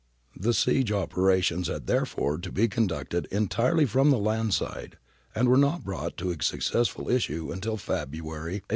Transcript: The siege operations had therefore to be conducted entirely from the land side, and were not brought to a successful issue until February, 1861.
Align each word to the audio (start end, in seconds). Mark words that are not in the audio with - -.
The 0.35 0.55
siege 0.55 0.91
operations 0.91 1.67
had 1.67 1.85
therefore 1.85 2.39
to 2.39 2.51
be 2.51 2.67
conducted 2.67 3.27
entirely 3.29 3.85
from 3.85 4.09
the 4.09 4.17
land 4.17 4.51
side, 4.55 4.97
and 5.35 5.47
were 5.47 5.57
not 5.57 5.83
brought 5.83 6.17
to 6.17 6.31
a 6.31 6.41
successful 6.41 7.07
issue 7.07 7.51
until 7.51 7.77
February, 7.77 8.53
1861. 8.53 8.61